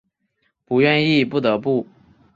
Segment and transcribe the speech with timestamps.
[0.65, 1.85] 不愿意不得不